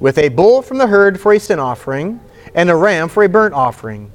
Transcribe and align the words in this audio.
with 0.00 0.18
a 0.18 0.28
bull 0.28 0.62
from 0.62 0.78
the 0.78 0.86
herd 0.86 1.20
for 1.20 1.32
a 1.32 1.40
sin 1.40 1.58
offering, 1.58 2.20
and 2.54 2.70
a 2.70 2.76
ram 2.76 3.08
for 3.08 3.22
a 3.22 3.28
burnt 3.28 3.54
offering. 3.54 4.10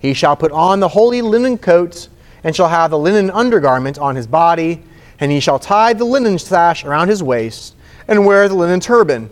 He 0.00 0.14
shall 0.14 0.36
put 0.36 0.52
on 0.52 0.80
the 0.80 0.88
holy 0.88 1.22
linen 1.22 1.58
coats, 1.58 2.08
and 2.44 2.54
shall 2.54 2.68
have 2.68 2.90
the 2.90 2.98
linen 2.98 3.30
undergarment 3.30 3.98
on 3.98 4.16
his 4.16 4.26
body, 4.26 4.82
and 5.20 5.32
he 5.32 5.40
shall 5.40 5.58
tie 5.58 5.92
the 5.92 6.04
linen 6.04 6.38
sash 6.38 6.84
around 6.84 7.08
his 7.08 7.22
waist, 7.22 7.74
and 8.06 8.24
wear 8.24 8.48
the 8.48 8.54
linen 8.54 8.80
turban. 8.80 9.28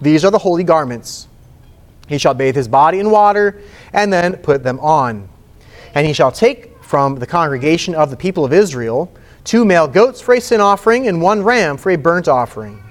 These 0.00 0.24
are 0.24 0.30
the 0.30 0.38
holy 0.38 0.64
garments. 0.64 1.28
He 2.08 2.18
shall 2.18 2.34
bathe 2.34 2.56
his 2.56 2.68
body 2.68 2.98
in 2.98 3.10
water, 3.10 3.60
and 3.92 4.12
then 4.12 4.36
put 4.36 4.62
them 4.62 4.78
on. 4.80 5.28
And 5.94 6.06
he 6.06 6.12
shall 6.12 6.32
take 6.32 6.82
from 6.82 7.16
the 7.16 7.26
congregation 7.26 7.94
of 7.94 8.10
the 8.10 8.16
people 8.16 8.44
of 8.44 8.52
Israel 8.52 9.12
two 9.44 9.64
male 9.64 9.88
goats 9.88 10.20
for 10.20 10.34
a 10.34 10.40
sin 10.40 10.60
offering, 10.60 11.08
and 11.08 11.22
one 11.22 11.42
ram 11.42 11.76
for 11.76 11.90
a 11.90 11.96
burnt 11.96 12.28
offering. 12.28 12.82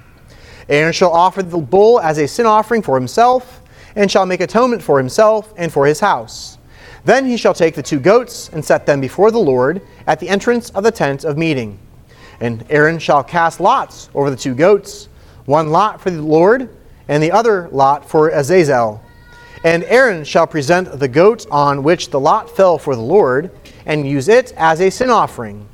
Aaron 0.69 0.93
shall 0.93 1.11
offer 1.11 1.41
the 1.41 1.57
bull 1.57 1.99
as 1.99 2.19
a 2.19 2.27
sin 2.27 2.45
offering 2.45 2.81
for 2.81 2.95
himself, 2.95 3.61
and 3.95 4.09
shall 4.09 4.25
make 4.25 4.39
atonement 4.39 4.83
for 4.83 4.99
himself 4.99 5.53
and 5.57 5.73
for 5.73 5.85
his 5.85 5.99
house. 5.99 6.57
Then 7.05 7.25
he 7.25 7.37
shall 7.37 7.53
take 7.53 7.75
the 7.75 7.83
two 7.83 7.99
goats 7.99 8.49
and 8.53 8.63
set 8.63 8.85
them 8.85 9.01
before 9.01 9.31
the 9.31 9.39
Lord 9.39 9.81
at 10.05 10.19
the 10.19 10.29
entrance 10.29 10.69
of 10.71 10.83
the 10.83 10.91
tent 10.91 11.23
of 11.23 11.37
meeting. 11.37 11.79
And 12.39 12.63
Aaron 12.69 12.99
shall 12.99 13.23
cast 13.23 13.59
lots 13.59 14.09
over 14.13 14.29
the 14.29 14.35
two 14.35 14.53
goats, 14.53 15.09
one 15.45 15.71
lot 15.71 15.99
for 15.99 16.11
the 16.11 16.21
Lord, 16.21 16.69
and 17.07 17.21
the 17.23 17.31
other 17.31 17.67
lot 17.71 18.07
for 18.07 18.29
Azazel. 18.29 19.01
And 19.63 19.83
Aaron 19.85 20.23
shall 20.23 20.47
present 20.47 20.99
the 20.99 21.07
goat 21.07 21.45
on 21.49 21.83
which 21.83 22.11
the 22.11 22.19
lot 22.19 22.55
fell 22.55 22.77
for 22.77 22.95
the 22.95 23.01
Lord, 23.01 23.51
and 23.85 24.07
use 24.07 24.29
it 24.29 24.53
as 24.55 24.79
a 24.79 24.89
sin 24.89 25.09
offering. 25.09 25.67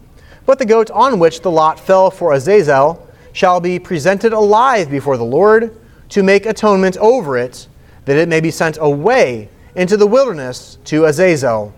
But 0.45 0.57
the 0.57 0.65
goat 0.65 0.89
on 0.89 1.19
which 1.19 1.41
the 1.41 1.51
lot 1.51 1.79
fell 1.79 2.09
for 2.09 2.33
Azazel 2.33 3.04
shall 3.35 3.59
be 3.59 3.77
presented 3.77 4.31
alive 4.31 4.89
before 4.89 5.17
the 5.17 5.25
Lord 5.25 5.75
to 6.07 6.23
make 6.23 6.45
atonement 6.45 6.95
over 6.97 7.37
it, 7.37 7.67
that 8.05 8.15
it 8.15 8.29
may 8.29 8.39
be 8.39 8.49
sent 8.49 8.77
away 8.79 9.49
into 9.75 9.97
the 9.97 10.07
wilderness 10.07 10.77
to 10.85 11.03
Azazel. 11.03 11.73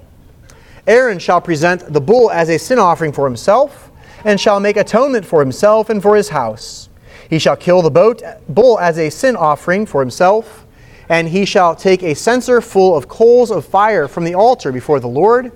Aaron 0.86 1.18
shall 1.18 1.42
present 1.42 1.92
the 1.92 2.00
bull 2.00 2.30
as 2.30 2.50
a 2.50 2.60
sin 2.60 2.78
offering 2.78 3.12
for 3.12 3.26
himself, 3.26 3.90
and 4.24 4.40
shall 4.40 4.60
make 4.60 4.78
atonement 4.78 5.26
for 5.26 5.40
himself 5.40 5.90
and 5.90 6.00
for 6.00 6.16
his 6.16 6.30
house. 6.30 6.90
He 7.28 7.40
shall 7.40 7.56
kill 7.56 7.82
the 7.82 7.90
boat, 7.90 8.22
bull 8.48 8.78
as 8.80 9.00
a 9.00 9.10
sin 9.10 9.36
offering 9.36 9.88
for 9.88 10.00
himself, 10.00 10.68
and 11.10 11.28
he 11.28 11.44
shall 11.44 11.76
take 11.76 12.04
a 12.04 12.14
censer 12.14 12.62
full 12.62 12.96
of 12.96 13.08
coals 13.08 13.50
of 13.50 13.66
fire 13.66 14.08
from 14.08 14.26
the 14.26 14.36
altar 14.36 14.72
before 14.72 15.00
the 15.00 15.08
Lord, 15.08 15.52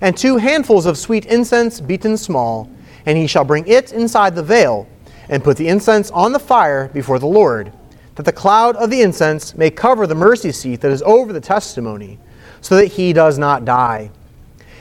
and 0.00 0.16
two 0.16 0.38
handfuls 0.38 0.86
of 0.86 0.96
sweet 0.96 1.26
incense 1.26 1.78
beaten 1.78 2.16
small, 2.16 2.70
and 3.04 3.18
he 3.18 3.26
shall 3.26 3.44
bring 3.44 3.66
it 3.66 3.92
inside 3.92 4.34
the 4.34 4.42
veil 4.42 4.88
and 5.32 5.42
put 5.42 5.56
the 5.56 5.66
incense 5.66 6.10
on 6.10 6.34
the 6.34 6.38
fire 6.38 6.88
before 6.88 7.18
the 7.18 7.26
Lord, 7.26 7.72
that 8.16 8.24
the 8.24 8.32
cloud 8.32 8.76
of 8.76 8.90
the 8.90 9.00
incense 9.00 9.56
may 9.56 9.70
cover 9.70 10.06
the 10.06 10.14
mercy 10.14 10.52
seat 10.52 10.82
that 10.82 10.92
is 10.92 11.00
over 11.04 11.32
the 11.32 11.40
testimony, 11.40 12.18
so 12.60 12.76
that 12.76 12.88
he 12.88 13.14
does 13.14 13.38
not 13.38 13.64
die. 13.64 14.10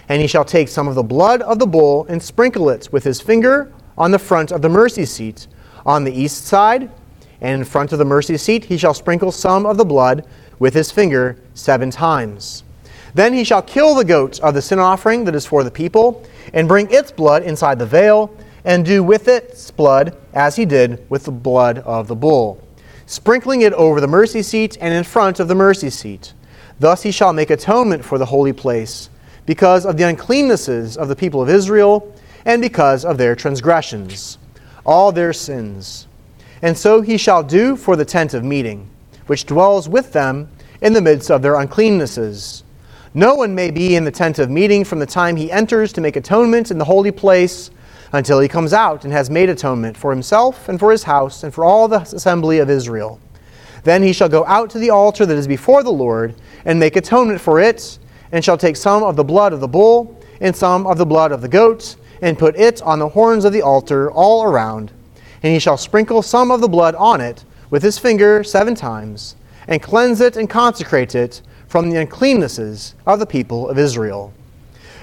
And 0.09 0.22
he 0.22 0.28
shall 0.28 0.44
take 0.44 0.67
some 0.67 0.90
of 0.90 0.95
the 0.95 1.03
blood 1.03 1.41
of 1.41 1.57
the 1.57 1.66
bull 1.66 2.06
and 2.09 2.22
sprinkle 2.22 2.69
it 2.69 2.90
with 2.91 3.06
his 3.06 3.22
finger 3.22 3.72
on 3.97 4.11
the 4.11 4.19
front 4.19 4.51
of 4.51 4.61
the 4.61 4.67
mercy 4.67 5.06
seat, 5.06 5.47
on 5.85 6.03
the 6.03 6.11
east 6.11 6.44
side, 6.44 6.91
and 7.40 7.59
in 7.59 7.63
front 7.63 7.94
of 7.94 7.97
the 7.97 8.03
mercy 8.03 8.35
seat 8.35 8.66
he 8.66 8.78
shall 8.78 8.94
sprinkle 8.94 9.31
some 9.31 9.66
of 9.66 9.78
the 9.78 9.85
blood 9.85 10.28
with 10.59 10.73
his 10.73 10.91
finger 10.91 11.38
seven 11.53 11.90
times. 11.90 12.66
Then 13.13 13.34
he 13.34 13.45
shall 13.45 13.61
kill 13.61 13.95
the 13.95 14.03
goat 14.03 14.41
of 14.41 14.53
the 14.53 14.61
sin 14.61 14.79
offering 14.79 15.23
that 15.23 15.35
is 15.35 15.45
for 15.45 15.63
the 15.63 15.72
people, 15.72 16.25
and 16.53 16.67
bring 16.67 16.91
its 16.91 17.09
blood 17.09 17.44
inside 17.44 17.79
the 17.79 17.85
veil 17.85 18.35
and 18.63 18.85
do 18.85 19.03
with 19.03 19.27
its 19.27 19.72
blood 19.72 20.17
as 20.33 20.55
he 20.55 20.66
did 20.66 21.05
with 21.09 21.25
the 21.25 21.31
blood 21.31 21.79
of 21.79 22.07
the 22.07 22.16
bull, 22.16 22.61
sprinkling 23.05 23.61
it 23.61 23.73
over 23.73 23.99
the 23.99 24.07
mercy 24.07 24.41
seat 24.41 24.77
and 24.79 24.94
in 24.94 25.03
front 25.03 25.39
of 25.39 25.47
the 25.47 25.55
mercy 25.55 25.89
seat. 25.89 26.33
Thus 26.79 27.03
he 27.03 27.11
shall 27.11 27.33
make 27.33 27.49
atonement 27.49 28.03
for 28.03 28.17
the 28.17 28.25
holy 28.25 28.53
place, 28.53 29.09
because 29.45 29.85
of 29.85 29.97
the 29.97 30.03
uncleannesses 30.03 30.97
of 30.97 31.07
the 31.07 31.16
people 31.16 31.41
of 31.41 31.49
Israel, 31.49 32.16
and 32.45 32.61
because 32.61 33.05
of 33.05 33.17
their 33.17 33.35
transgressions, 33.35 34.38
all 34.85 35.11
their 35.11 35.33
sins. 35.33 36.07
And 36.61 36.78
so 36.78 37.01
he 37.01 37.17
shall 37.17 37.43
do 37.43 37.75
for 37.75 37.95
the 37.95 38.05
tent 38.05 38.33
of 38.33 38.43
meeting, 38.43 38.89
which 39.28 39.45
dwells 39.45 39.89
with 39.89 40.13
them 40.13 40.49
in 40.81 40.93
the 40.93 41.01
midst 41.01 41.29
of 41.29 41.41
their 41.41 41.55
uncleannesses. 41.55 42.63
No 43.13 43.35
one 43.35 43.53
may 43.53 43.72
be 43.72 43.95
in 43.95 44.05
the 44.05 44.11
tent 44.11 44.39
of 44.39 44.49
meeting 44.49 44.83
from 44.83 44.99
the 44.99 45.05
time 45.05 45.35
he 45.35 45.51
enters 45.51 45.91
to 45.93 46.01
make 46.01 46.16
atonement 46.16 46.72
in 46.72 46.78
the 46.78 46.85
holy 46.85 47.11
place 47.11 47.69
until 48.13 48.39
he 48.39 48.47
comes 48.47 48.73
out 48.73 49.03
and 49.03 49.13
has 49.13 49.29
made 49.29 49.49
atonement 49.49 49.95
for 49.95 50.11
himself 50.11 50.67
and 50.67 50.79
for 50.79 50.91
his 50.91 51.03
house 51.03 51.44
and 51.44 51.53
for 51.53 51.63
all 51.63 51.88
the 51.88 52.01
assembly 52.01 52.59
of 52.59 52.69
Israel. 52.69 53.19
Then 53.83 54.03
he 54.03 54.13
shall 54.13 54.29
go 54.29 54.45
out 54.45 54.69
to 54.72 54.79
the 54.79 54.89
altar 54.89 55.25
that 55.25 55.38
is 55.38 55.47
before 55.47 55.83
the 55.83 55.91
Lord 55.91 56.35
and 56.66 56.79
make 56.79 56.95
atonement 56.95 57.41
for 57.41 57.59
it, 57.59 57.97
and 58.31 58.44
shall 58.44 58.57
take 58.57 58.75
some 58.75 59.03
of 59.03 59.16
the 59.16 59.23
blood 59.23 59.53
of 59.53 59.59
the 59.59 59.67
bull 59.67 60.19
and 60.39 60.55
some 60.55 60.85
of 60.88 60.97
the 60.97 61.05
blood 61.05 61.31
of 61.31 61.41
the 61.41 61.47
goat, 61.47 61.95
and 62.22 62.38
put 62.38 62.55
it 62.55 62.81
on 62.83 62.99
the 62.99 63.09
horns 63.09 63.45
of 63.45 63.53
the 63.53 63.61
altar 63.61 64.11
all 64.11 64.43
around. 64.43 64.91
And 65.43 65.53
he 65.53 65.59
shall 65.59 65.78
sprinkle 65.78 66.22
some 66.22 66.51
of 66.51 66.61
the 66.61 66.69
blood 66.69 66.95
on 66.95 67.19
it 67.19 67.43
with 67.69 67.81
his 67.81 67.97
finger 67.97 68.43
seven 68.43 68.75
times, 68.75 69.35
and 69.67 69.81
cleanse 69.81 70.22
it 70.22 70.38
and 70.38 70.49
consecrate 70.49 71.16
it 71.16 71.41
from 71.67 71.89
the 71.89 71.97
uncleannesses 71.97 72.93
of 73.07 73.19
the 73.19 73.25
people 73.25 73.69
of 73.69 73.79
Israel. 73.79 74.33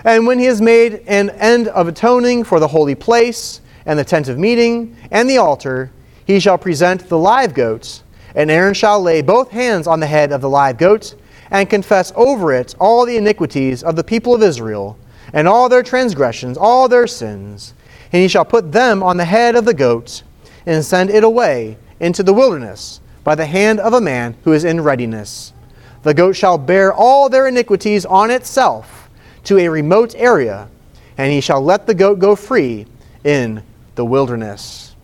And 0.04 0.26
when 0.26 0.38
he 0.38 0.44
has 0.46 0.60
made 0.60 1.02
an 1.06 1.30
end 1.30 1.68
of 1.68 1.88
atoning 1.88 2.44
for 2.44 2.60
the 2.60 2.68
holy 2.68 2.94
place, 2.94 3.60
and 3.88 3.98
the 3.98 4.04
tent 4.04 4.28
of 4.28 4.38
meeting, 4.38 4.96
and 5.10 5.28
the 5.28 5.38
altar, 5.38 5.90
he 6.26 6.38
shall 6.38 6.58
present 6.58 7.08
the 7.08 7.18
live 7.18 7.54
goats, 7.54 8.02
and 8.34 8.50
Aaron 8.50 8.74
shall 8.74 9.00
lay 9.00 9.22
both 9.22 9.50
hands 9.50 9.86
on 9.86 9.98
the 9.98 10.06
head 10.06 10.30
of 10.30 10.42
the 10.42 10.48
live 10.48 10.76
goat, 10.76 11.14
and 11.50 11.70
confess 11.70 12.12
over 12.14 12.52
it 12.52 12.74
all 12.78 13.06
the 13.06 13.16
iniquities 13.16 13.82
of 13.82 13.96
the 13.96 14.04
people 14.04 14.34
of 14.34 14.42
Israel, 14.42 14.98
and 15.32 15.48
all 15.48 15.68
their 15.68 15.82
transgressions, 15.82 16.58
all 16.58 16.86
their 16.86 17.06
sins. 17.06 17.72
And 18.12 18.22
he 18.22 18.28
shall 18.28 18.44
put 18.44 18.72
them 18.72 19.02
on 19.02 19.16
the 19.16 19.24
head 19.24 19.56
of 19.56 19.64
the 19.64 19.74
goat, 19.74 20.22
and 20.66 20.84
send 20.84 21.08
it 21.08 21.24
away 21.24 21.78
into 21.98 22.22
the 22.22 22.34
wilderness 22.34 23.00
by 23.24 23.34
the 23.34 23.46
hand 23.46 23.80
of 23.80 23.94
a 23.94 24.00
man 24.00 24.36
who 24.44 24.52
is 24.52 24.64
in 24.64 24.82
readiness. 24.82 25.54
The 26.02 26.14
goat 26.14 26.36
shall 26.36 26.58
bear 26.58 26.92
all 26.92 27.28
their 27.28 27.48
iniquities 27.48 28.04
on 28.04 28.30
itself 28.30 29.07
to 29.48 29.56
a 29.56 29.66
remote 29.66 30.14
area, 30.14 30.68
and 31.16 31.32
he 31.32 31.40
shall 31.40 31.62
let 31.62 31.86
the 31.86 31.94
goat 31.94 32.18
go 32.18 32.36
free 32.36 32.84
in 33.24 33.62
the 33.94 34.04
wilderness. 34.04 34.94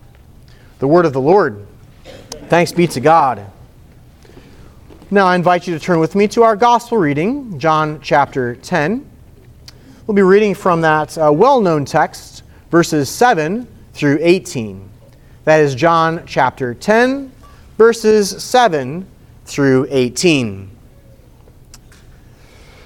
The 0.81 0.87
word 0.87 1.06
of 1.06 1.15
the 1.15 1.21
Lord. 1.21 1.66
Thanks 2.49 2.71
be 2.71 2.87
to 2.88 3.00
God. 3.00 3.47
Now 5.10 5.27
I 5.27 5.34
invite 5.34 5.66
you 5.66 5.72
to 5.72 5.81
turn 5.81 5.99
with 5.99 6.15
me 6.15 6.28
to 6.28 6.43
our 6.43 6.56
gospel 6.56 6.99
reading, 6.99 7.59
John 7.59 8.03
chapter 8.03 8.56
10. 8.56 9.09
We'll 10.06 10.15
be 10.15 10.21
reading 10.21 10.54
from 10.54 10.83
that 10.83 11.16
uh, 11.16 11.33
well 11.33 11.62
known 11.62 11.87
text, 11.87 12.43
verses 12.71 13.09
7 13.09 13.66
through 13.94 14.19
18. 14.21 14.91
That 15.44 15.60
is 15.60 15.75
John 15.75 16.22
chapter 16.27 16.75
10, 16.75 17.33
verses 17.78 18.45
7 18.45 19.07
through 19.47 19.86
18. 19.89 20.73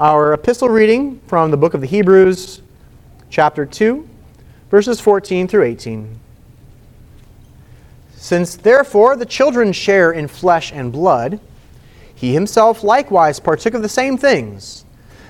our 0.00 0.32
epistle 0.32 0.70
reading 0.70 1.20
from 1.26 1.50
the 1.50 1.58
book 1.58 1.74
of 1.74 1.82
the 1.82 1.86
Hebrews, 1.86 2.62
chapter 3.28 3.66
2, 3.66 4.08
verses 4.70 4.98
14 4.98 5.46
through 5.46 5.64
18. 5.64 6.18
Since 8.16 8.56
therefore 8.56 9.14
the 9.14 9.26
children 9.26 9.74
share 9.74 10.10
in 10.10 10.26
flesh 10.26 10.72
and 10.72 10.90
blood, 10.90 11.38
he 12.14 12.32
himself 12.32 12.82
likewise 12.82 13.40
partook 13.40 13.74
of 13.74 13.82
the 13.82 13.90
same 13.90 14.16
things, 14.16 14.86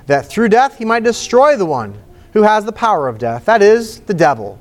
that 0.07 0.27
through 0.27 0.51
death 0.51 0.79
he 0.79 0.85
might 0.85 1.03
destroy 1.03 1.57
the 1.57 1.67
one 1.67 2.01
who 2.33 2.45
has 2.45 2.65
the 2.65 2.71
power 2.71 3.09
of 3.09 3.19
death, 3.19 3.47
that 3.47 3.63
is, 3.63 3.99
the 4.03 4.15
devil, 4.15 4.57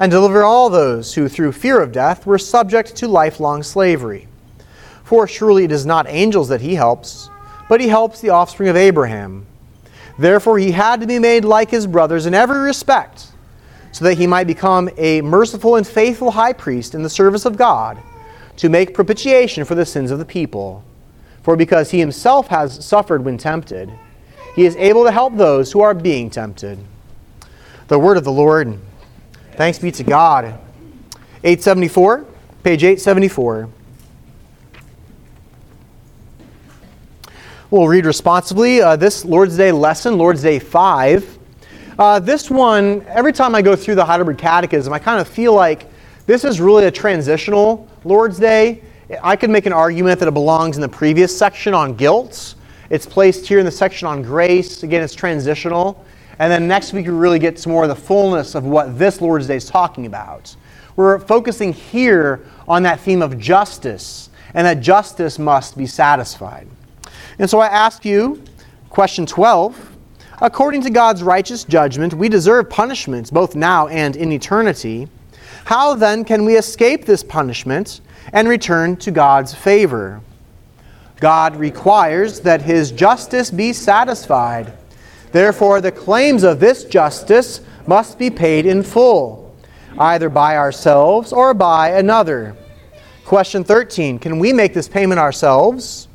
and 0.00 0.10
deliver 0.10 0.42
all 0.42 0.68
those 0.68 1.14
who 1.14 1.28
through 1.28 1.52
fear 1.52 1.80
of 1.80 1.92
death 1.92 2.26
were 2.26 2.38
subject 2.38 2.96
to 2.96 3.06
lifelong 3.06 3.62
slavery. 3.62 4.26
For 5.04 5.28
surely 5.28 5.62
it 5.62 5.70
is 5.70 5.86
not 5.86 6.08
angels 6.08 6.48
that 6.48 6.60
he 6.60 6.74
helps, 6.74 7.30
but 7.68 7.80
he 7.80 7.88
helps 7.88 8.20
the 8.20 8.30
offspring 8.30 8.68
of 8.68 8.76
Abraham. 8.76 9.46
Therefore 10.18 10.58
he 10.58 10.72
had 10.72 11.00
to 11.00 11.06
be 11.06 11.18
made 11.18 11.44
like 11.44 11.70
his 11.70 11.86
brothers 11.86 12.26
in 12.26 12.34
every 12.34 12.58
respect 12.60 13.28
so 13.92 14.04
that 14.04 14.18
he 14.18 14.26
might 14.26 14.46
become 14.46 14.88
a 14.96 15.20
merciful 15.22 15.76
and 15.76 15.86
faithful 15.86 16.30
high 16.30 16.52
priest 16.52 16.94
in 16.94 17.02
the 17.02 17.10
service 17.10 17.44
of 17.44 17.56
God, 17.56 17.98
to 18.56 18.68
make 18.68 18.94
propitiation 18.94 19.64
for 19.64 19.74
the 19.74 19.86
sins 19.86 20.10
of 20.10 20.18
the 20.18 20.24
people. 20.24 20.84
For 21.42 21.56
because 21.56 21.90
he 21.90 21.98
himself 21.98 22.48
has 22.48 22.84
suffered 22.84 23.24
when 23.24 23.38
tempted, 23.38 23.90
he 24.54 24.66
is 24.66 24.76
able 24.76 25.04
to 25.04 25.10
help 25.10 25.36
those 25.36 25.72
who 25.72 25.80
are 25.80 25.94
being 25.94 26.30
tempted. 26.30 26.78
The 27.88 27.98
word 27.98 28.16
of 28.16 28.24
the 28.24 28.32
Lord. 28.32 28.78
Thanks 29.52 29.78
be 29.78 29.90
to 29.92 30.04
God. 30.04 30.44
874, 31.42 32.26
page 32.62 32.84
874. 32.84 33.68
We'll 37.70 37.86
read 37.86 38.06
responsibly 38.06 38.80
uh, 38.80 38.96
this 38.96 39.26
Lord's 39.26 39.58
Day 39.58 39.72
lesson, 39.72 40.16
Lord's 40.16 40.40
Day 40.40 40.58
5. 40.58 41.38
Uh, 41.98 42.18
this 42.18 42.50
one, 42.50 43.04
every 43.08 43.30
time 43.30 43.54
I 43.54 43.60
go 43.60 43.76
through 43.76 43.96
the 43.96 44.04
Heidelberg 44.06 44.38
Catechism, 44.38 44.90
I 44.90 44.98
kind 44.98 45.20
of 45.20 45.28
feel 45.28 45.52
like 45.52 45.84
this 46.24 46.44
is 46.44 46.62
really 46.62 46.86
a 46.86 46.90
transitional 46.90 47.86
Lord's 48.04 48.38
Day. 48.38 48.80
I 49.22 49.36
could 49.36 49.50
make 49.50 49.66
an 49.66 49.74
argument 49.74 50.18
that 50.20 50.28
it 50.28 50.32
belongs 50.32 50.78
in 50.78 50.80
the 50.80 50.88
previous 50.88 51.36
section 51.36 51.74
on 51.74 51.94
guilt. 51.94 52.54
It's 52.88 53.04
placed 53.04 53.46
here 53.46 53.58
in 53.58 53.66
the 53.66 53.70
section 53.70 54.08
on 54.08 54.22
grace. 54.22 54.82
Again, 54.82 55.02
it's 55.02 55.14
transitional. 55.14 56.02
And 56.38 56.50
then 56.50 56.68
next 56.68 56.94
week, 56.94 57.04
we 57.04 57.12
really 57.12 57.38
get 57.38 57.58
to 57.58 57.68
more 57.68 57.82
of 57.82 57.90
the 57.90 57.96
fullness 57.96 58.54
of 58.54 58.64
what 58.64 58.98
this 58.98 59.20
Lord's 59.20 59.46
Day 59.46 59.56
is 59.56 59.66
talking 59.66 60.06
about. 60.06 60.56
We're 60.96 61.18
focusing 61.18 61.74
here 61.74 62.46
on 62.66 62.82
that 62.84 63.00
theme 63.00 63.20
of 63.20 63.38
justice, 63.38 64.30
and 64.54 64.66
that 64.66 64.80
justice 64.80 65.38
must 65.38 65.76
be 65.76 65.84
satisfied. 65.84 66.66
And 67.38 67.48
so 67.48 67.60
I 67.60 67.66
ask 67.66 68.04
you, 68.04 68.42
question 68.90 69.26
12 69.26 69.96
According 70.40 70.82
to 70.82 70.90
God's 70.90 71.22
righteous 71.22 71.64
judgment, 71.64 72.14
we 72.14 72.28
deserve 72.28 72.70
punishments 72.70 73.30
both 73.30 73.56
now 73.56 73.88
and 73.88 74.14
in 74.14 74.30
eternity. 74.30 75.08
How 75.64 75.94
then 75.94 76.24
can 76.24 76.44
we 76.44 76.56
escape 76.56 77.04
this 77.04 77.24
punishment 77.24 78.00
and 78.32 78.48
return 78.48 78.96
to 78.98 79.10
God's 79.10 79.52
favor? 79.52 80.20
God 81.16 81.56
requires 81.56 82.40
that 82.40 82.62
his 82.62 82.92
justice 82.92 83.50
be 83.50 83.72
satisfied. 83.72 84.72
Therefore, 85.32 85.80
the 85.80 85.92
claims 85.92 86.44
of 86.44 86.60
this 86.60 86.84
justice 86.84 87.60
must 87.86 88.18
be 88.18 88.30
paid 88.30 88.64
in 88.64 88.82
full, 88.84 89.54
either 89.98 90.28
by 90.28 90.56
ourselves 90.56 91.32
or 91.32 91.52
by 91.52 91.90
another. 91.90 92.56
Question 93.24 93.64
13 93.64 94.20
Can 94.20 94.38
we 94.38 94.52
make 94.52 94.72
this 94.72 94.88
payment 94.88 95.18
ourselves? 95.18 96.07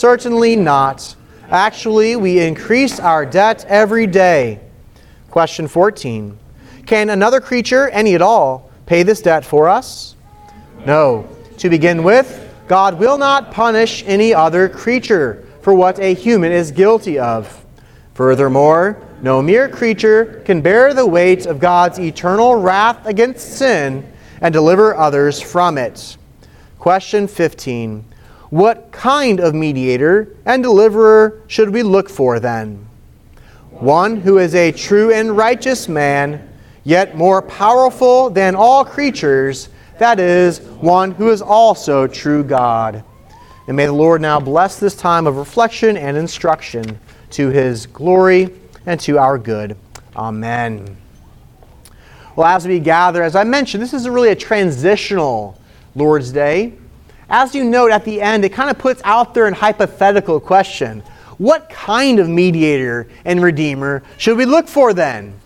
Certainly 0.00 0.56
not. 0.56 1.14
Actually, 1.50 2.16
we 2.16 2.40
increase 2.40 2.98
our 2.98 3.26
debt 3.26 3.66
every 3.68 4.06
day. 4.06 4.58
Question 5.30 5.68
14 5.68 6.38
Can 6.86 7.10
another 7.10 7.38
creature, 7.38 7.90
any 7.90 8.14
at 8.14 8.22
all, 8.22 8.70
pay 8.86 9.02
this 9.02 9.20
debt 9.20 9.44
for 9.44 9.68
us? 9.68 10.16
No. 10.86 11.28
To 11.58 11.68
begin 11.68 12.02
with, 12.02 12.50
God 12.66 12.98
will 12.98 13.18
not 13.18 13.50
punish 13.52 14.02
any 14.06 14.32
other 14.32 14.70
creature 14.70 15.46
for 15.60 15.74
what 15.74 15.98
a 15.98 16.14
human 16.14 16.50
is 16.50 16.70
guilty 16.70 17.18
of. 17.18 17.62
Furthermore, 18.14 18.96
no 19.20 19.42
mere 19.42 19.68
creature 19.68 20.40
can 20.46 20.62
bear 20.62 20.94
the 20.94 21.06
weight 21.06 21.44
of 21.44 21.60
God's 21.60 22.00
eternal 22.00 22.54
wrath 22.54 23.04
against 23.04 23.58
sin 23.58 24.10
and 24.40 24.50
deliver 24.50 24.96
others 24.96 25.42
from 25.42 25.76
it. 25.76 26.16
Question 26.78 27.28
15 27.28 28.09
what 28.50 28.90
kind 28.90 29.40
of 29.40 29.54
mediator 29.54 30.36
and 30.44 30.62
deliverer 30.62 31.42
should 31.46 31.70
we 31.70 31.82
look 31.82 32.10
for 32.10 32.40
then? 32.40 32.86
One 33.70 34.20
who 34.20 34.38
is 34.38 34.54
a 34.54 34.72
true 34.72 35.12
and 35.12 35.36
righteous 35.36 35.88
man, 35.88 36.48
yet 36.84 37.16
more 37.16 37.40
powerful 37.40 38.28
than 38.28 38.54
all 38.54 38.84
creatures, 38.84 39.68
that 39.98 40.18
is, 40.18 40.60
one 40.60 41.12
who 41.12 41.30
is 41.30 41.40
also 41.40 42.06
true 42.06 42.42
God. 42.42 43.04
And 43.68 43.76
may 43.76 43.86
the 43.86 43.92
Lord 43.92 44.20
now 44.20 44.40
bless 44.40 44.80
this 44.80 44.96
time 44.96 45.26
of 45.26 45.36
reflection 45.36 45.96
and 45.96 46.16
instruction 46.16 46.98
to 47.30 47.50
his 47.50 47.86
glory 47.86 48.50
and 48.84 48.98
to 49.00 49.18
our 49.18 49.38
good. 49.38 49.76
Amen. 50.16 50.96
Well, 52.34 52.48
as 52.48 52.66
we 52.66 52.80
gather, 52.80 53.22
as 53.22 53.36
I 53.36 53.44
mentioned, 53.44 53.82
this 53.82 53.94
is 53.94 54.08
really 54.08 54.30
a 54.30 54.34
transitional 54.34 55.60
Lord's 55.94 56.32
Day. 56.32 56.74
As 57.32 57.54
you 57.54 57.62
note 57.62 57.92
at 57.92 58.04
the 58.04 58.20
end, 58.20 58.44
it 58.44 58.48
kind 58.48 58.70
of 58.70 58.78
puts 58.78 59.00
out 59.04 59.34
there 59.34 59.46
an 59.46 59.54
hypothetical 59.54 60.40
question. 60.40 61.00
What 61.38 61.70
kind 61.70 62.18
of 62.18 62.28
mediator 62.28 63.06
and 63.24 63.40
redeemer 63.40 64.02
should 64.18 64.36
we 64.36 64.44
look 64.44 64.66
for 64.66 64.92
then? 64.92 65.38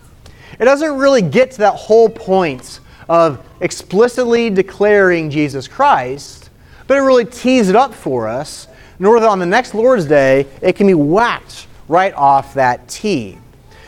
It 0.59 0.65
doesn't 0.65 0.97
really 0.97 1.21
get 1.21 1.51
to 1.51 1.57
that 1.59 1.75
whole 1.75 2.09
point 2.09 2.79
of 3.07 3.45
explicitly 3.61 4.49
declaring 4.49 5.29
Jesus 5.29 5.67
Christ, 5.67 6.49
but 6.87 6.97
it 6.97 7.01
really 7.01 7.23
tees 7.23 7.69
it 7.69 7.75
up 7.75 7.93
for 7.93 8.27
us 8.27 8.67
in 8.99 9.05
order 9.05 9.19
that 9.19 9.29
on 9.29 9.37
the 9.37 9.45
next 9.45 9.75
Lord's 9.75 10.05
Day, 10.05 10.47
it 10.63 10.75
can 10.75 10.87
be 10.87 10.95
whacked 10.95 11.67
right 11.87 12.13
off 12.15 12.55
that 12.55 12.87
tee. 12.87 13.37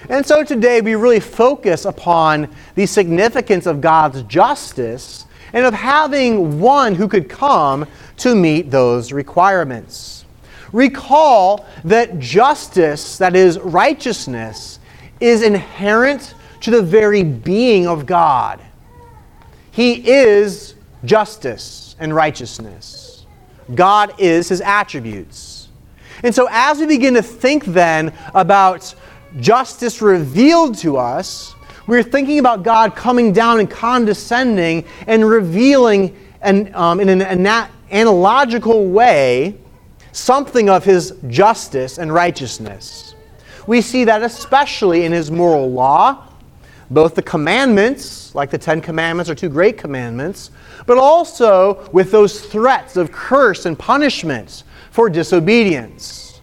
And 0.08 0.24
so 0.24 0.44
today 0.44 0.82
we 0.82 0.94
really 0.94 1.20
focus 1.20 1.84
upon 1.84 2.48
the 2.76 2.86
significance 2.86 3.66
of 3.66 3.82
God's 3.82 4.22
justice 4.24 5.26
and 5.54 5.66
of 5.66 5.74
having 5.74 6.60
one 6.60 6.96
who 6.96 7.08
could 7.08 7.30
come 7.30 7.86
to 8.18 8.36
meet 8.36 8.72
those 8.72 9.12
requirements. 9.12 10.26
Recall 10.74 11.66
that 11.86 12.20
justice, 12.20 13.18
that 13.18 13.36
is, 13.36 13.60
righteousness, 13.60 14.80
is 15.20 15.42
inherent 15.42 16.34
to 16.62 16.72
the 16.72 16.82
very 16.82 17.24
being 17.24 17.88
of 17.88 18.06
God. 18.06 18.62
He 19.72 20.10
is 20.10 20.76
justice 21.06 21.96
and 22.00 22.14
righteousness. 22.14 23.26
God 23.76 24.14
is 24.18 24.50
his 24.50 24.62
attributes. 24.62 25.68
And 26.24 26.34
so, 26.34 26.48
as 26.50 26.80
we 26.80 26.88
begin 26.88 27.14
to 27.14 27.22
think 27.22 27.66
then 27.66 28.12
about 28.34 28.94
justice 29.40 30.02
revealed 30.02 30.78
to 30.80 30.98
us, 30.98 31.54
we're 31.88 32.04
thinking 32.04 32.40
about 32.40 32.64
God 32.64 32.96
coming 32.96 33.32
down 33.32 33.60
and 33.60 33.70
condescending 33.70 34.86
and 35.08 35.28
revealing 35.28 36.16
an, 36.42 36.74
um, 36.76 37.00
in 37.00 37.10
an 37.10 37.22
ana- 37.22 37.70
analogical 37.92 38.88
way 38.88 39.58
something 40.12 40.70
of 40.70 40.84
his 40.84 41.14
justice 41.28 41.98
and 41.98 42.14
righteousness. 42.14 43.16
We 43.68 43.82
see 43.82 44.06
that 44.06 44.24
especially 44.24 45.06
in 45.06 45.12
his 45.12 45.30
moral 45.30 45.72
law, 45.72 46.28
both 46.90 47.16
the 47.16 47.22
commandments, 47.22 48.34
like 48.34 48.50
the 48.50 48.58
Ten 48.58 48.82
Commandments 48.82 49.30
or 49.30 49.36
two 49.36 49.50
great 49.50 49.78
commandments, 49.78 50.52
but 50.86 50.98
also 50.98 51.88
with 51.92 52.12
those 52.12 52.42
threats 52.42 52.96
of 52.96 53.12
curse 53.12 53.66
and 53.66 53.78
punishment 53.78 54.64
for 54.92 55.10
disobedience. 55.10 56.42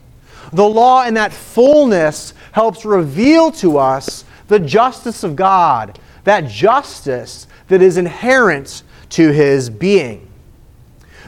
The 0.53 0.69
law 0.69 1.05
in 1.07 1.15
that 1.15 1.33
fullness 1.33 2.35
helps 2.53 2.85
reveal 2.85 3.51
to 3.53 3.79
us 3.79 4.25
the 4.49 4.59
justice 4.59 5.25
of 5.25 5.37
God, 5.37 5.99
that 6.25 6.49
justice 6.49 7.47
that 7.69 7.83
is 7.83 7.97
inherent 7.97 8.83
to 9.11 9.31
his 9.31 9.71
being. 9.71 10.29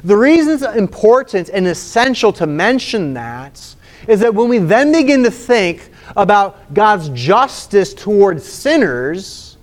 The 0.04 0.16
reason 0.16 0.54
it's 0.54 0.62
important 0.62 1.48
and 1.48 1.66
essential 1.66 2.32
to 2.34 2.46
mention 2.46 3.14
that 3.14 3.74
is 4.06 4.20
that 4.20 4.34
when 4.34 4.48
we 4.48 4.58
then 4.58 4.92
begin 4.92 5.22
to 5.24 5.30
think 5.30 5.90
about 6.16 6.72
God's 6.74 7.08
justice 7.10 7.94
towards 7.94 8.44
sinners, 8.44 9.56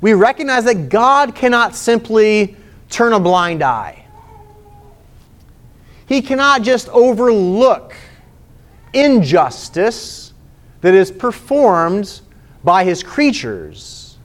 we 0.00 0.14
recognize 0.14 0.64
that 0.64 0.88
God 0.88 1.34
cannot 1.34 1.74
simply 1.74 2.56
turn 2.88 3.12
a 3.12 3.20
blind 3.20 3.62
eye. 3.62 4.04
He 6.06 6.22
cannot 6.22 6.62
just 6.62 6.88
overlook 6.88 7.94
injustice 8.94 10.32
that 10.80 10.94
is 10.94 11.10
performed 11.10 12.20
by 12.64 12.84
his 12.84 13.02
creatures. 13.02 14.16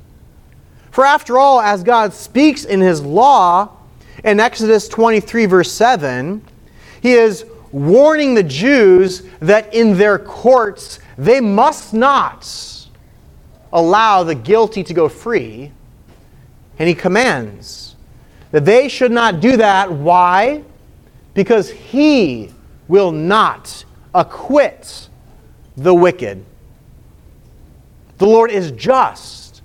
For 0.91 1.05
after 1.05 1.37
all, 1.37 1.59
as 1.61 1.83
God 1.83 2.13
speaks 2.13 2.65
in 2.65 2.79
his 2.79 3.01
law 3.01 3.77
in 4.23 4.39
Exodus 4.39 4.87
23, 4.87 5.45
verse 5.47 5.71
7, 5.71 6.43
he 7.01 7.13
is 7.13 7.45
warning 7.71 8.35
the 8.35 8.43
Jews 8.43 9.23
that 9.39 9.73
in 9.73 9.97
their 9.97 10.19
courts 10.19 10.99
they 11.17 11.41
must 11.41 11.93
not 11.93 12.47
allow 13.71 14.23
the 14.23 14.35
guilty 14.35 14.83
to 14.83 14.93
go 14.93 15.09
free. 15.09 15.71
And 16.79 16.87
he 16.87 16.95
commands 16.95 17.95
that 18.51 18.65
they 18.65 18.87
should 18.87 19.11
not 19.11 19.39
do 19.39 19.57
that. 19.57 19.91
Why? 19.91 20.63
Because 21.33 21.71
he 21.71 22.51
will 22.87 23.11
not 23.11 23.83
acquit 24.13 25.09
the 25.75 25.93
wicked. 25.93 26.45
The 28.17 28.25
Lord 28.25 28.51
is 28.51 28.71
just. 28.71 29.61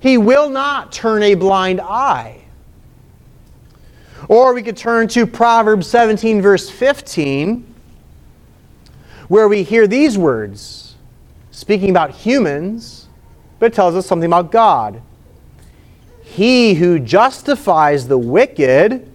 He 0.00 0.18
will 0.18 0.50
not 0.50 0.92
turn 0.92 1.22
a 1.22 1.34
blind 1.34 1.80
eye. 1.80 2.42
Or 4.28 4.54
we 4.54 4.62
could 4.62 4.76
turn 4.76 5.08
to 5.08 5.26
Proverbs 5.26 5.86
17, 5.86 6.40
verse 6.40 6.70
15, 6.70 7.74
where 9.28 9.48
we 9.48 9.62
hear 9.62 9.86
these 9.86 10.16
words, 10.16 10.94
speaking 11.50 11.90
about 11.90 12.10
humans, 12.10 13.08
but 13.58 13.66
it 13.66 13.74
tells 13.74 13.94
us 13.94 14.06
something 14.06 14.28
about 14.28 14.50
God. 14.50 15.00
He 16.22 16.74
who 16.74 16.98
justifies 16.98 18.08
the 18.08 18.18
wicked 18.18 19.10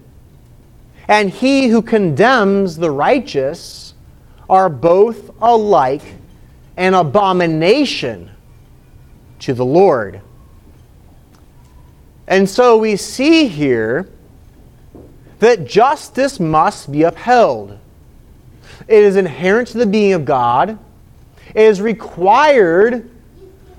and 1.08 1.30
he 1.32 1.68
who 1.68 1.82
condemns 1.82 2.78
the 2.78 2.92
righteous 2.92 3.96
are 4.48 4.70
both 4.70 5.32
alike 5.42 6.04
an 6.78 6.94
abomination 6.94 8.30
to 9.40 9.54
the 9.54 9.66
Lord. 9.66 10.22
And 12.28 12.48
so 12.48 12.78
we 12.78 12.96
see 12.96 13.48
here 13.48 14.10
that 15.40 15.66
justice 15.66 16.40
must 16.40 16.92
be 16.92 17.04
upheld. 17.04 17.78
It 18.88 19.04
is 19.04 19.16
inherent 19.16 19.70
to 19.70 19.78
the 19.78 19.86
being 19.86 20.14
of 20.14 20.26
God. 20.26 20.78
It 21.56 21.64
is 21.64 21.82
required 21.82 23.10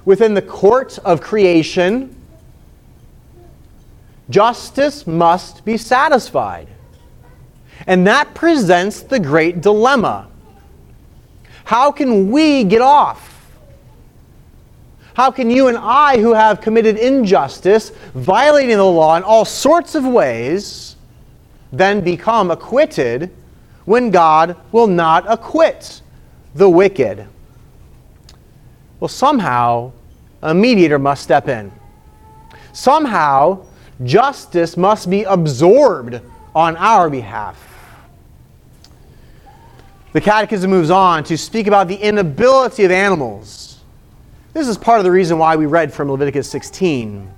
within 0.04 0.34
the 0.34 0.42
court 0.42 0.98
of 0.98 1.20
creation. 1.20 2.16
Justice 4.28 5.06
must 5.06 5.64
be 5.64 5.76
satisfied. 5.76 6.68
And 7.86 8.06
that 8.06 8.34
presents 8.34 9.02
the 9.02 9.20
great 9.20 9.60
dilemma. 9.60 10.28
How 11.64 11.92
can 11.92 12.30
we 12.30 12.64
get 12.64 12.80
off? 12.80 13.29
How 15.14 15.30
can 15.30 15.50
you 15.50 15.68
and 15.68 15.76
I, 15.78 16.18
who 16.18 16.32
have 16.34 16.60
committed 16.60 16.96
injustice, 16.96 17.90
violating 18.14 18.76
the 18.76 18.84
law 18.84 19.16
in 19.16 19.22
all 19.22 19.44
sorts 19.44 19.94
of 19.94 20.04
ways, 20.04 20.96
then 21.72 22.00
become 22.00 22.50
acquitted 22.50 23.30
when 23.84 24.10
God 24.10 24.56
will 24.72 24.86
not 24.86 25.24
acquit 25.28 26.02
the 26.54 26.68
wicked? 26.68 27.26
Well, 29.00 29.08
somehow 29.08 29.92
a 30.42 30.54
mediator 30.54 30.98
must 30.98 31.22
step 31.22 31.48
in. 31.48 31.72
Somehow 32.72 33.64
justice 34.04 34.76
must 34.76 35.10
be 35.10 35.24
absorbed 35.24 36.20
on 36.54 36.76
our 36.76 37.10
behalf. 37.10 37.66
The 40.12 40.20
Catechism 40.20 40.70
moves 40.70 40.90
on 40.90 41.22
to 41.24 41.38
speak 41.38 41.66
about 41.66 41.88
the 41.88 41.96
inability 41.96 42.84
of 42.84 42.90
animals. 42.90 43.69
This 44.52 44.66
is 44.66 44.76
part 44.76 44.98
of 44.98 45.04
the 45.04 45.12
reason 45.12 45.38
why 45.38 45.54
we 45.54 45.66
read 45.66 45.92
from 45.92 46.10
Leviticus 46.10 46.50
16. 46.50 47.32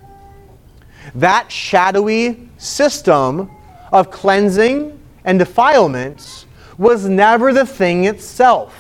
That 1.17 1.53
shadowy 1.53 2.49
system 2.57 3.51
of 3.93 4.11
cleansing 4.11 4.99
and 5.25 5.39
defilement 5.39 6.47
was 6.79 7.07
never 7.07 7.53
the 7.53 7.67
thing 7.67 8.07
itself. 8.07 8.79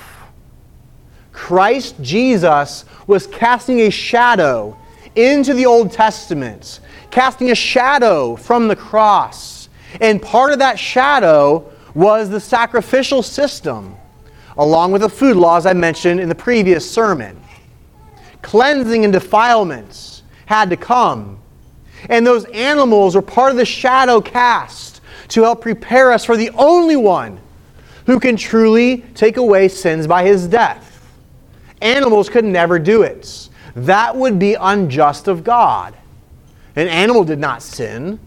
Christ 1.33 1.97
Jesus 2.01 2.87
was 3.07 3.27
casting 3.27 3.81
a 3.81 3.91
shadow 3.91 4.79
into 5.15 5.53
the 5.53 5.67
Old 5.67 5.93
Testament, 5.93 6.81
casting 7.11 7.51
a 7.51 7.55
shadow 7.55 8.35
from 8.37 8.67
the 8.67 8.77
cross. 8.77 9.69
And 10.01 10.23
part 10.23 10.53
of 10.53 10.59
that 10.61 10.79
shadow 10.79 11.71
was 11.95 12.31
the 12.31 12.41
sacrificial 12.41 13.23
system, 13.23 13.95
along 14.57 14.93
with 14.93 15.03
the 15.03 15.11
food 15.11 15.37
laws 15.37 15.67
I 15.67 15.75
mentioned 15.75 16.19
in 16.19 16.31
the 16.31 16.35
previous 16.35 16.91
sermon. 16.91 17.42
Cleansing 18.43 19.05
and 19.05 19.13
defilements 19.13 20.23
had 20.47 20.71
to 20.71 20.77
come. 20.77 21.39
And 22.09 22.27
those 22.27 22.45
animals 22.47 23.15
were 23.15 23.23
part 23.23 23.53
of 23.53 23.57
the 23.57 23.65
shadow 23.65 24.21
cast 24.21 25.01
to 25.29 25.43
help 25.43 25.63
prepare 25.63 26.13
us 26.13 26.25
for 26.25 26.37
the 26.37 26.51
only 26.51 26.97
one 26.97 27.41
who 28.07 28.19
can 28.19 28.37
truly 28.37 28.99
take 29.15 29.37
away 29.37 29.69
sins 29.69 30.07
by 30.07 30.25
his 30.25 30.49
death. 30.49 30.89
Animals 31.81 32.29
could 32.29 32.45
never 32.45 32.79
do 32.79 33.03
it. 33.03 33.49
That 33.75 34.15
would 34.17 34.39
be 34.39 34.55
unjust 34.55 35.29
of 35.29 35.45
God. 35.45 35.97
An 36.77 36.89
animal 36.89 37.25
did 37.25 37.39
not 37.39 37.63
sin. 37.63 38.19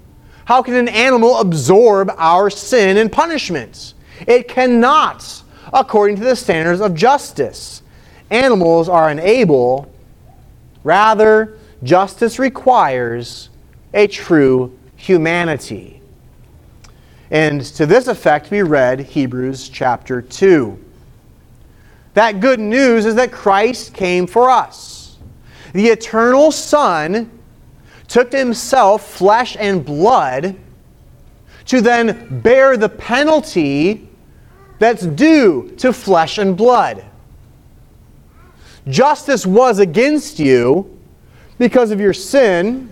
How 0.45 0.61
can 0.61 0.75
an 0.75 0.87
animal 0.87 1.39
absorb 1.39 2.11
our 2.17 2.49
sin 2.49 2.97
and 2.97 3.11
punishment? 3.11 3.93
It 4.27 4.47
cannot, 4.47 5.43
according 5.73 6.17
to 6.17 6.23
the 6.23 6.35
standards 6.35 6.81
of 6.81 6.93
justice. 6.93 7.81
Animals 8.29 8.87
are 8.87 9.09
unable. 9.09 9.91
Rather, 10.85 11.57
justice 11.81 12.37
requires 12.37 13.49
a 13.95 14.05
true 14.05 14.77
humanity. 14.95 15.99
And 17.31 17.61
to 17.61 17.87
this 17.87 18.07
effect, 18.07 18.51
we 18.51 18.61
read 18.61 18.99
Hebrews 18.99 19.67
chapter 19.67 20.21
2. 20.21 20.79
That 22.13 22.39
good 22.39 22.59
news 22.59 23.07
is 23.07 23.15
that 23.15 23.31
Christ 23.31 23.95
came 23.95 24.27
for 24.27 24.51
us. 24.51 25.17
The 25.73 25.87
eternal 25.87 26.51
Son 26.51 27.31
took 28.07 28.29
to 28.29 28.37
himself 28.37 29.09
flesh 29.09 29.57
and 29.59 29.83
blood 29.83 30.55
to 31.65 31.81
then 31.81 32.41
bear 32.41 32.77
the 32.77 32.89
penalty 32.89 34.07
that's 34.77 35.03
due 35.07 35.73
to 35.79 35.91
flesh 35.91 36.37
and 36.37 36.55
blood. 36.55 37.03
Justice 38.87 39.45
was 39.45 39.79
against 39.79 40.39
you 40.39 40.99
because 41.57 41.91
of 41.91 41.99
your 41.99 42.13
sin. 42.13 42.91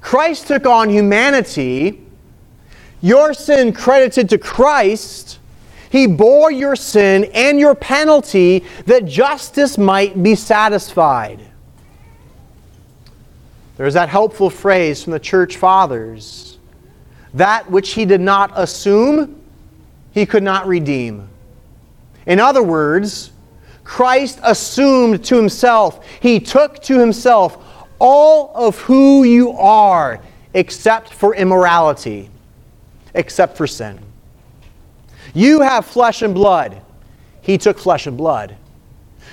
Christ 0.00 0.46
took 0.46 0.66
on 0.66 0.88
humanity. 0.90 2.04
Your 3.00 3.34
sin 3.34 3.72
credited 3.72 4.28
to 4.30 4.38
Christ. 4.38 5.38
He 5.90 6.06
bore 6.06 6.52
your 6.52 6.76
sin 6.76 7.24
and 7.34 7.58
your 7.58 7.74
penalty 7.74 8.64
that 8.86 9.04
justice 9.04 9.78
might 9.78 10.22
be 10.22 10.34
satisfied. 10.34 11.40
There's 13.76 13.94
that 13.94 14.08
helpful 14.08 14.50
phrase 14.50 15.02
from 15.02 15.12
the 15.12 15.20
church 15.20 15.56
fathers 15.56 16.58
that 17.34 17.70
which 17.70 17.92
he 17.92 18.04
did 18.04 18.20
not 18.20 18.50
assume, 18.54 19.40
he 20.12 20.26
could 20.26 20.42
not 20.42 20.66
redeem. 20.66 21.28
In 22.26 22.40
other 22.40 22.62
words, 22.62 23.30
Christ 23.88 24.38
assumed 24.42 25.24
to 25.24 25.36
himself, 25.36 26.04
he 26.20 26.38
took 26.38 26.78
to 26.82 27.00
himself 27.00 27.56
all 27.98 28.52
of 28.54 28.78
who 28.80 29.24
you 29.24 29.52
are 29.52 30.20
except 30.52 31.14
for 31.14 31.34
immorality, 31.34 32.28
except 33.14 33.56
for 33.56 33.66
sin. 33.66 33.98
You 35.32 35.62
have 35.62 35.86
flesh 35.86 36.20
and 36.20 36.34
blood. 36.34 36.82
He 37.40 37.56
took 37.56 37.78
flesh 37.78 38.06
and 38.06 38.14
blood. 38.14 38.56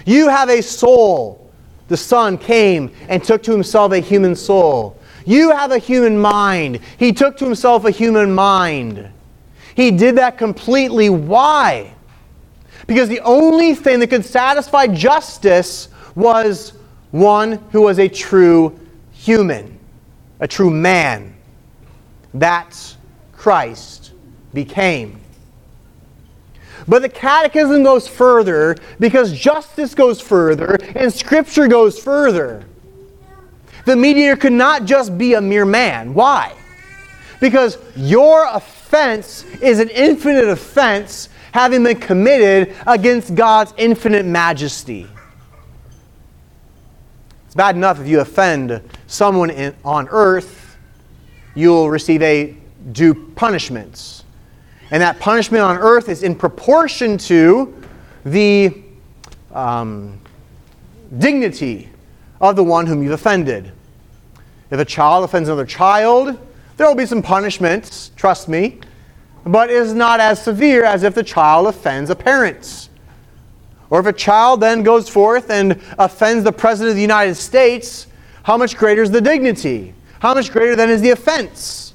You 0.06 0.30
have 0.30 0.50
a 0.50 0.62
soul 0.62 1.52
the 1.90 1.98
Son 1.98 2.38
came 2.38 2.92
and 3.10 3.22
took 3.22 3.44
to 3.44 3.52
himself 3.52 3.92
a 3.92 4.00
human 4.00 4.38
soul. 4.38 4.98
You 5.26 5.52
have 5.52 5.74
a 5.74 5.80
human 5.80 6.18
mind. 6.18 6.80
He 6.98 7.12
took 7.12 7.36
to 7.38 7.46
himself 7.46 7.84
a 7.84 7.92
human 7.92 8.34
mind. 8.34 9.10
He 9.76 9.92
did 9.92 10.16
that 10.16 10.38
completely. 10.38 11.10
Why? 11.10 11.95
Because 12.88 13.10
the 13.10 13.22
only 13.22 13.74
thing 13.74 14.00
that 14.00 14.08
could 14.08 14.26
satisfy 14.26 14.88
justice 14.88 15.90
was 16.14 16.74
one 17.12 17.54
who 17.72 17.82
was 17.82 18.00
a 18.00 18.08
true 18.08 18.80
human, 19.12 19.80
a 20.40 20.48
true 20.48 20.70
man. 20.70 21.36
That's 22.34 22.98
Christ 23.32 24.12
became. 24.54 25.20
But 26.88 27.02
the 27.02 27.10
catechism 27.10 27.84
goes 27.84 28.08
further 28.08 28.76
because 29.00 29.32
justice 29.32 29.96
goes 29.96 30.22
further 30.22 30.78
and 30.96 31.12
scripture 31.12 31.68
goes 31.68 31.98
further. 31.98 32.66
The 33.86 33.96
mediator 33.96 34.36
could 34.36 34.54
not 34.54 34.86
just 34.86 35.18
be 35.18 35.34
a 35.34 35.42
mere 35.42 35.66
man. 35.66 36.14
Why? 36.14 36.54
Because 37.40 37.78
your 37.96 38.46
offense 38.46 39.44
is 39.62 39.80
an 39.80 39.90
infinite 39.90 40.48
offense 40.48 41.30
having 41.56 41.84
been 41.84 41.98
committed 41.98 42.76
against 42.86 43.34
God's 43.34 43.74
infinite 43.78 44.26
majesty. 44.26 45.08
It's 47.46 47.56
bad 47.56 47.78
enough 47.78 47.98
if 48.02 48.08
you 48.08 48.20
offend 48.20 48.82
someone 49.08 49.50
in, 49.50 49.74
on 49.86 50.10
earth, 50.10 50.76
you'll 51.56 51.90
receive 51.90 52.22
a 52.24 52.54
due 52.92 53.32
punishments. 53.38 54.26
And 54.92 55.02
that 55.02 55.18
punishment 55.22 55.64
on 55.64 55.78
earth 55.78 56.10
is 56.10 56.24
in 56.24 56.36
proportion 56.36 57.18
to 57.20 57.74
the 58.26 58.84
um, 59.54 60.20
dignity 61.20 61.90
of 62.42 62.58
the 62.58 62.66
one 62.66 62.86
whom 62.86 63.02
you've 63.02 63.14
offended. 63.14 63.72
If 64.72 64.80
a 64.82 64.84
child 64.84 65.24
offends 65.24 65.48
another 65.48 65.66
child, 65.66 66.38
there 66.76 66.86
will 66.86 66.96
be 66.96 67.06
some 67.06 67.22
punishments, 67.22 68.12
trust 68.18 68.50
me, 68.50 68.82
but 69.46 69.70
is 69.70 69.94
not 69.94 70.20
as 70.20 70.44
severe 70.44 70.84
as 70.84 71.04
if 71.04 71.16
the 71.16 71.24
child 71.24 71.68
offends 71.68 72.10
a 72.10 72.16
parent. 72.16 72.90
Or 73.90 74.00
if 74.00 74.06
a 74.08 74.14
child 74.14 74.62
then 74.62 74.84
goes 74.84 75.08
forth 75.08 75.50
and 75.50 75.80
offends 76.00 76.44
the 76.44 76.52
President 76.52 76.90
of 76.92 76.96
the 76.96 77.02
United 77.02 77.36
States, 77.36 78.08
how 78.44 78.58
much 78.58 78.76
greater 78.76 79.04
is 79.04 79.12
the 79.12 79.22
dignity? 79.22 79.94
How 80.20 80.34
much 80.34 80.52
greater 80.52 80.76
then 80.76 80.90
is 80.90 81.02
the 81.02 81.12
offense? 81.12 81.86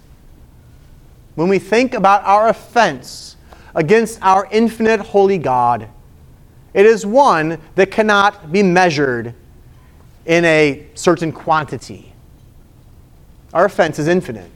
when 1.40 1.48
we 1.48 1.58
think 1.58 1.94
about 1.94 2.22
our 2.24 2.48
offense 2.48 3.36
against 3.74 4.18
our 4.20 4.46
infinite 4.50 5.00
holy 5.00 5.38
God, 5.38 5.88
it 6.74 6.84
is 6.84 7.06
one 7.06 7.58
that 7.76 7.90
cannot 7.90 8.52
be 8.52 8.62
measured 8.62 9.34
in 10.26 10.44
a 10.44 10.86
certain 10.94 11.32
quantity. 11.32 12.12
Our 13.54 13.64
offense 13.64 13.98
is 13.98 14.06
infinite. 14.06 14.50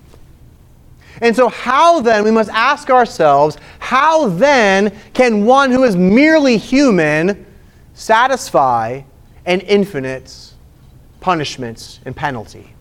And 1.20 1.34
so, 1.34 1.48
how 1.48 2.00
then, 2.00 2.24
we 2.24 2.30
must 2.30 2.50
ask 2.50 2.90
ourselves, 2.90 3.56
how 3.78 4.28
then 4.28 4.96
can 5.12 5.44
one 5.44 5.70
who 5.70 5.84
is 5.84 5.96
merely 5.96 6.56
human 6.56 7.46
satisfy 7.94 9.02
an 9.46 9.60
infinite 9.60 10.52
punishment 11.20 12.00
and 12.04 12.16
penalty? 12.16 12.74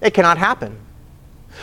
It 0.00 0.14
cannot 0.14 0.38
happen. 0.38 0.78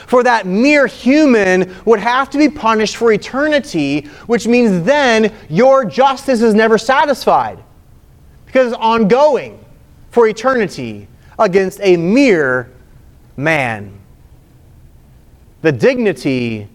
For 0.07 0.23
that 0.23 0.45
mere 0.45 0.88
human 0.88 1.75
would 1.85 2.00
have 2.00 2.29
to 2.31 2.38
be 2.38 2.50
punished 2.50 2.95
for 2.95 3.11
eternity, 3.11 4.01
which 4.25 4.47
means 4.47 4.85
then 4.85 5.33
your 5.50 5.85
justice 5.85 6.41
is 6.41 6.53
never 6.53 6.77
satisfied 6.77 7.61
because 8.45 8.67
it's 8.67 8.81
ongoing 8.81 9.63
for 10.11 10.27
eternity 10.27 11.07
against 11.39 11.79
a 11.81 11.97
mere 11.97 12.69
man. 13.38 14.00
The 15.61 15.71
dignity 15.71 16.67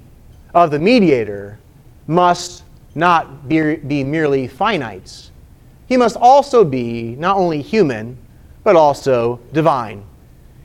of 0.54 0.70
the 0.70 0.78
mediator 0.78 1.58
must 2.06 2.62
not 2.94 3.48
be, 3.48 3.76
be 3.76 4.04
merely 4.04 4.46
finite. 4.46 5.30
He 5.86 5.96
must 5.96 6.16
also 6.16 6.64
be 6.64 7.16
not 7.16 7.36
only 7.36 7.62
human, 7.62 8.16
but 8.62 8.76
also 8.76 9.40
divine. 9.52 10.04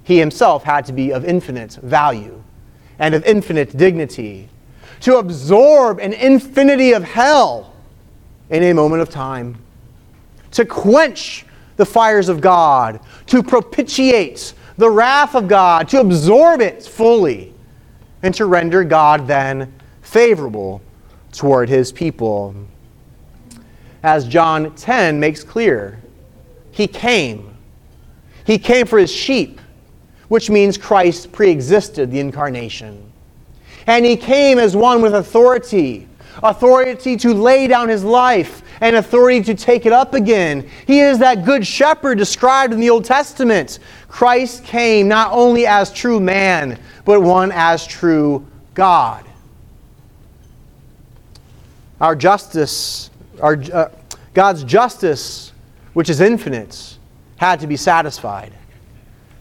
He 0.03 0.19
himself 0.19 0.63
had 0.63 0.85
to 0.85 0.93
be 0.93 1.11
of 1.11 1.25
infinite 1.25 1.73
value 1.73 2.41
and 2.99 3.15
of 3.15 3.23
infinite 3.25 3.75
dignity, 3.75 4.49
to 5.01 5.17
absorb 5.17 5.99
an 5.99 6.13
infinity 6.13 6.93
of 6.93 7.03
hell 7.03 7.73
in 8.51 8.61
a 8.63 8.73
moment 8.73 9.01
of 9.01 9.09
time, 9.09 9.57
to 10.51 10.65
quench 10.65 11.45
the 11.77 11.85
fires 11.85 12.29
of 12.29 12.41
God, 12.41 12.99
to 13.25 13.41
propitiate 13.41 14.53
the 14.77 14.89
wrath 14.89 15.33
of 15.33 15.47
God, 15.47 15.87
to 15.89 15.99
absorb 15.99 16.61
it 16.61 16.83
fully, 16.83 17.53
and 18.23 18.33
to 18.35 18.45
render 18.45 18.83
God 18.83 19.27
then 19.27 19.73
favorable 20.01 20.81
toward 21.31 21.69
his 21.69 21.91
people. 21.91 22.55
As 24.03 24.27
John 24.27 24.75
10 24.75 25.19
makes 25.19 25.43
clear, 25.43 26.01
he 26.71 26.87
came. 26.87 27.55
He 28.45 28.57
came 28.57 28.85
for 28.85 28.99
his 28.99 29.11
sheep 29.11 29.61
which 30.31 30.49
means 30.49 30.77
Christ 30.77 31.33
preexisted 31.33 32.09
the 32.09 32.21
incarnation. 32.21 33.11
And 33.85 34.05
he 34.05 34.15
came 34.15 34.59
as 34.59 34.77
one 34.77 35.01
with 35.01 35.13
authority 35.13 36.07
authority 36.43 37.15
to 37.17 37.33
lay 37.33 37.67
down 37.67 37.89
his 37.89 38.03
life 38.03 38.63
and 38.81 38.95
authority 38.95 39.43
to 39.43 39.55
take 39.55 39.85
it 39.85 39.93
up 39.93 40.13
again. 40.13 40.67
He 40.87 40.99
is 40.99 41.19
that 41.19 41.45
good 41.45 41.65
shepherd 41.65 42.17
described 42.17 42.73
in 42.73 42.79
the 42.79 42.89
Old 42.89 43.05
Testament. 43.05 43.79
Christ 44.07 44.63
came 44.63 45.07
not 45.07 45.31
only 45.31 45.65
as 45.65 45.93
true 45.93 46.19
man, 46.19 46.79
but 47.05 47.21
one 47.21 47.51
as 47.53 47.85
true 47.85 48.45
God. 48.73 49.25
Our 51.99 52.15
justice, 52.15 53.11
our, 53.39 53.61
uh, 53.71 53.89
God's 54.33 54.63
justice, 54.63 55.51
which 55.93 56.09
is 56.09 56.19
infinite, 56.19 56.97
had 57.37 57.59
to 57.59 57.67
be 57.67 57.77
satisfied. 57.77 58.53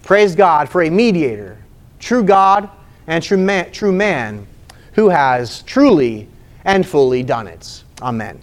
Praise 0.03 0.35
God 0.35 0.69
for 0.69 0.83
a 0.83 0.91
mediator, 0.91 1.59
true 1.99 2.23
God 2.23 2.69
and 3.07 3.23
true 3.23 3.39
man, 3.39 3.73
true 3.73 3.93
man 3.93 4.47
who 4.95 5.09
has 5.09 5.63
truly 5.63 6.29
and 6.65 6.87
fully 6.87 7.23
done 7.23 7.47
it. 7.47 7.83
Amen. 8.03 8.41